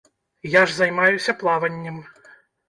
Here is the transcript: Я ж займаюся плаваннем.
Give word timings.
Я 0.55 0.63
ж 0.71 0.73
займаюся 0.77 1.33
плаваннем. 1.45 2.01